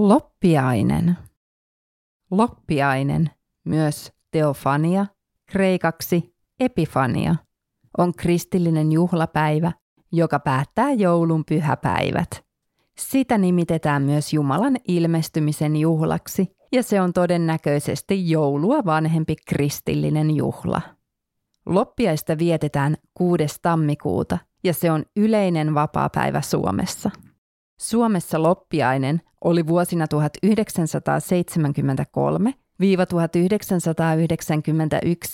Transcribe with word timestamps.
Loppiainen. 0.00 1.16
Loppiainen, 2.30 3.30
myös 3.64 4.12
teofania, 4.30 5.06
kreikaksi 5.46 6.34
epifania, 6.60 7.36
on 7.98 8.14
kristillinen 8.14 8.92
juhlapäivä, 8.92 9.72
joka 10.12 10.38
päättää 10.38 10.92
joulun 10.92 11.44
pyhäpäivät. 11.44 12.44
Sitä 12.98 13.38
nimitetään 13.38 14.02
myös 14.02 14.32
Jumalan 14.32 14.76
ilmestymisen 14.88 15.76
juhlaksi, 15.76 16.56
ja 16.72 16.82
se 16.82 17.00
on 17.00 17.12
todennäköisesti 17.12 18.30
joulua 18.30 18.84
vanhempi 18.84 19.36
kristillinen 19.48 20.36
juhla. 20.36 20.80
Loppiaista 21.66 22.38
vietetään 22.38 22.96
6. 23.14 23.46
tammikuuta, 23.62 24.38
ja 24.64 24.74
se 24.74 24.90
on 24.90 25.04
yleinen 25.16 25.74
vapaapäivä 25.74 26.40
Suomessa. 26.40 27.10
Suomessa 27.80 28.42
loppiainen 28.42 29.20
oli 29.44 29.66
vuosina 29.66 30.06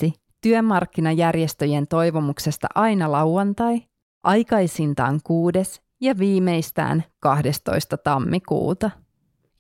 1973-1991 0.09 0.12
työmarkkinajärjestöjen 0.41 1.87
toivomuksesta 1.87 2.67
aina 2.75 3.12
lauantai, 3.12 3.83
aikaisintaan 4.25 5.20
6. 5.25 5.83
ja 6.01 6.19
viimeistään 6.19 7.05
12. 7.20 7.97
tammikuuta. 7.97 8.91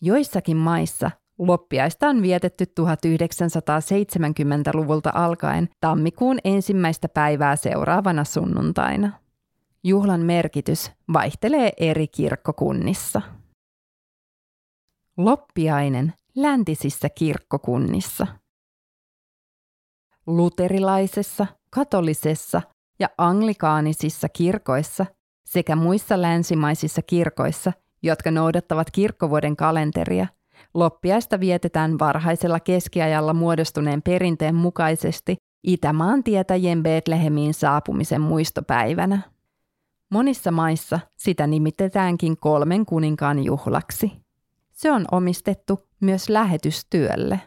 Joissakin 0.00 0.56
maissa 0.56 1.10
loppiaista 1.38 2.08
on 2.08 2.22
vietetty 2.22 2.64
1970-luvulta 2.80 5.10
alkaen 5.14 5.68
tammikuun 5.80 6.38
ensimmäistä 6.44 7.08
päivää 7.08 7.56
seuraavana 7.56 8.24
sunnuntaina. 8.24 9.23
Juhlan 9.86 10.20
merkitys 10.20 10.92
vaihtelee 11.12 11.72
eri 11.76 12.08
kirkkokunnissa. 12.08 13.22
Loppiainen 15.16 16.12
läntisissä 16.36 17.08
kirkkokunnissa. 17.08 18.26
Luterilaisessa, 20.26 21.46
katolisessa 21.70 22.62
ja 22.98 23.08
anglikaanisissa 23.18 24.28
kirkoissa 24.28 25.06
sekä 25.46 25.76
muissa 25.76 26.22
länsimaisissa 26.22 27.02
kirkoissa, 27.02 27.72
jotka 28.02 28.30
noudattavat 28.30 28.90
kirkkovuoden 28.90 29.56
kalenteria, 29.56 30.26
loppiaista 30.74 31.40
vietetään 31.40 31.98
varhaisella 31.98 32.60
keskiajalla 32.60 33.34
muodostuneen 33.34 34.02
perinteen 34.02 34.54
mukaisesti 34.54 35.36
Itämaan 35.66 36.24
tietäjien 36.24 36.82
Betlehemiin 36.82 37.54
saapumisen 37.54 38.20
muistopäivänä. 38.20 39.33
Monissa 40.10 40.50
maissa 40.50 41.00
sitä 41.16 41.46
nimitetäänkin 41.46 42.36
kolmen 42.36 42.86
kuninkaan 42.86 43.44
juhlaksi. 43.44 44.12
Se 44.72 44.92
on 44.92 45.04
omistettu 45.12 45.88
myös 46.00 46.28
lähetystyölle. 46.28 47.40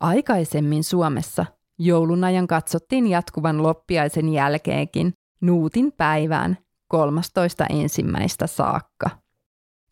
Aikaisemmin 0.00 0.84
Suomessa 0.84 1.46
joulun 1.78 2.24
ajan 2.24 2.46
katsottiin 2.46 3.06
jatkuvan 3.06 3.62
loppiaisen 3.62 4.28
jälkeenkin 4.28 5.12
Nuutin 5.40 5.92
päivään 5.92 6.58
13. 6.88 7.66
ensimmäistä 7.66 8.46
saakka. 8.46 9.10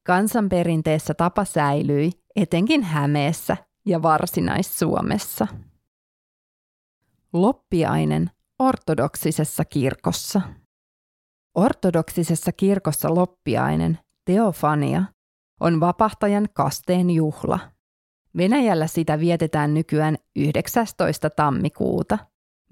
Kansanperinteessä 0.03 1.15
tapa 1.15 1.45
säilyi 1.45 2.11
etenkin 2.37 2.83
Hämeessä 2.83 3.57
ja 3.87 4.03
Varsinais-Suomessa. 4.03 5.47
Loppiainen 7.33 8.31
ortodoksisessa 8.59 9.65
kirkossa. 9.65 10.41
Ortodoksisessa 11.59 12.53
kirkossa 12.53 13.15
loppiainen, 13.15 13.99
teofania, 14.25 15.05
on 15.61 15.81
vapahtajan 15.81 16.49
kasteen 16.53 17.11
juhla. 17.11 17.59
Venäjällä 18.37 18.87
sitä 18.87 19.21
vietetään 19.21 19.75
nykyään 19.75 20.17
19. 20.37 21.31
tammikuuta. 21.31 22.19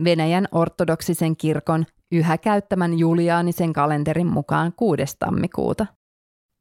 Venäjän 0.05 0.49
ortodoksisen 0.53 1.37
kirkon 1.37 1.87
yhä 2.13 2.39
käyttämän 2.39 2.99
juliaanisen 2.99 3.73
kalenterin 3.73 4.27
mukaan 4.27 4.73
6. 4.77 5.03
tammikuuta. 5.19 5.87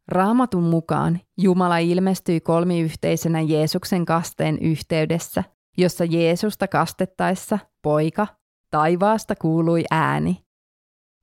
Raamatun 0.07 0.63
mukaan 0.63 1.19
Jumala 1.37 1.77
ilmestyi 1.77 2.39
kolmiyhteisenä 2.41 3.41
Jeesuksen 3.41 4.05
kasteen 4.05 4.59
yhteydessä, 4.59 5.43
jossa 5.77 6.05
Jeesusta 6.05 6.67
kastettaessa 6.67 7.59
poika 7.81 8.27
taivaasta 8.71 9.35
kuului 9.35 9.83
ääni. 9.91 10.44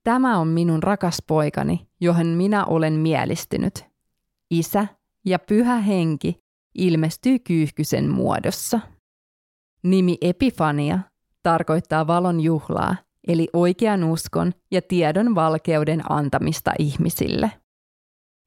Tämä 0.04 0.38
on 0.38 0.48
minun 0.48 0.82
rakas 0.82 1.22
poikani, 1.26 1.86
johon 2.00 2.26
minä 2.26 2.64
olen 2.64 2.92
mielistynyt. 2.92 3.84
Isä 4.50 4.86
ja 5.24 5.38
pyhä 5.38 5.76
henki 5.76 6.42
ilmestyy 6.74 7.38
kyyhkysen 7.38 8.10
muodossa. 8.10 8.80
Nimi 9.82 10.18
Epifania 10.20 10.98
tarkoittaa 11.42 12.06
valon 12.06 12.40
juhlaa, 12.40 12.96
eli 13.28 13.48
oikean 13.52 14.04
uskon 14.04 14.52
ja 14.70 14.82
tiedon 14.82 15.34
valkeuden 15.34 16.12
antamista 16.12 16.72
ihmisille. 16.78 17.50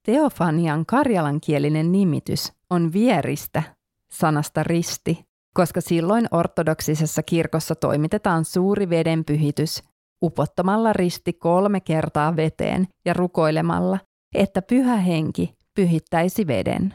Teofanian 0.06 0.86
karjalankielinen 0.86 1.92
nimitys 1.92 2.54
on 2.70 2.94
vieristä, 2.94 3.64
sanasta 4.12 4.64
risti, 4.64 5.26
koska 5.54 5.82
silloin 5.82 6.28
ortodoksisessa 6.32 7.24
kirkossa 7.24 7.76
toimitetaan 7.76 8.46
suuri 8.46 8.90
vedenpyhitys 8.90 9.84
upottamalla 10.26 10.94
risti 10.94 11.34
kolme 11.34 11.80
kertaa 11.80 12.36
veteen 12.36 12.88
ja 13.06 13.14
rukoilemalla, 13.14 14.00
että 14.36 14.62
pyhä 14.62 14.98
henki 14.98 15.54
pyhittäisi 15.76 16.48
veden. 16.48 16.94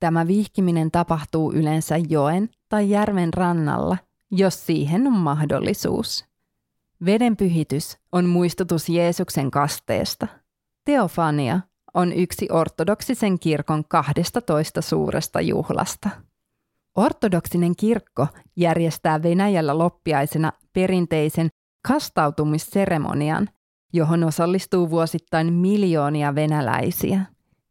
Tämä 0.00 0.26
vihkiminen 0.26 0.90
tapahtuu 0.90 1.52
yleensä 1.52 1.96
joen 2.08 2.48
tai 2.68 2.90
järven 2.90 3.34
rannalla, 3.34 3.96
jos 4.30 4.66
siihen 4.66 5.06
on 5.06 5.12
mahdollisuus. 5.12 6.24
Veden 7.04 7.36
pyhitys 7.36 7.98
on 8.12 8.26
muistutus 8.26 8.88
Jeesuksen 8.88 9.50
kasteesta. 9.50 10.26
Teofania 10.84 11.60
on 11.94 12.12
yksi 12.12 12.48
ortodoksisen 12.52 13.38
kirkon 13.38 13.84
12 13.88 14.82
suuresta 14.82 15.40
juhlasta. 15.40 16.10
Ortodoksinen 16.96 17.76
kirkko 17.76 18.26
järjestää 18.56 19.22
Venäjällä 19.22 19.78
loppiaisena 19.78 20.52
perinteisen 20.72 21.48
kastautumisseremonian, 21.88 23.48
johon 23.92 24.24
osallistuu 24.24 24.90
vuosittain 24.90 25.52
miljoonia 25.52 26.34
venäläisiä. 26.34 27.20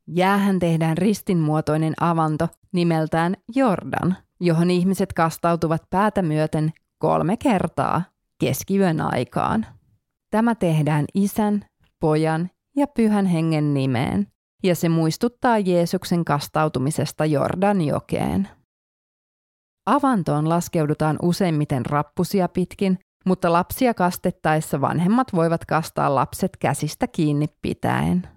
Jäähän 0.07 0.59
tehdään 0.59 0.97
ristinmuotoinen 0.97 1.93
avanto 1.99 2.47
nimeltään 2.71 3.35
Jordan, 3.55 4.17
johon 4.39 4.71
ihmiset 4.71 5.13
kastautuvat 5.13 5.83
päätä 5.89 6.21
myöten 6.21 6.71
kolme 6.97 7.37
kertaa 7.37 8.01
keskiyön 8.39 9.01
aikaan. 9.01 9.65
Tämä 10.31 10.55
tehdään 10.55 11.05
isän, 11.13 11.65
pojan 11.99 12.49
ja 12.77 12.87
pyhän 12.87 13.25
hengen 13.25 13.73
nimeen, 13.73 14.27
ja 14.63 14.75
se 14.75 14.89
muistuttaa 14.89 15.59
Jeesuksen 15.59 16.25
kastautumisesta 16.25 17.25
Jordanjokeen. 17.25 18.49
Avantoon 19.85 20.49
laskeudutaan 20.49 21.17
useimmiten 21.21 21.85
rappusia 21.85 22.47
pitkin, 22.49 22.99
mutta 23.25 23.53
lapsia 23.53 23.93
kastettaessa 23.93 24.81
vanhemmat 24.81 25.33
voivat 25.33 25.65
kastaa 25.65 26.15
lapset 26.15 26.57
käsistä 26.57 27.07
kiinni 27.07 27.47
pitäen. 27.61 28.27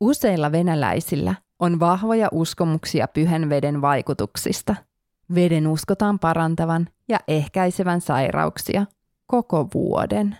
Useilla 0.00 0.52
venäläisillä 0.52 1.34
on 1.58 1.80
vahvoja 1.80 2.28
uskomuksia 2.32 3.08
pyhän 3.08 3.48
veden 3.48 3.82
vaikutuksista. 3.82 4.76
Veden 5.34 5.66
uskotaan 5.66 6.18
parantavan 6.18 6.88
ja 7.08 7.18
ehkäisevän 7.28 8.00
sairauksia 8.00 8.86
koko 9.26 9.68
vuoden. 9.74 10.36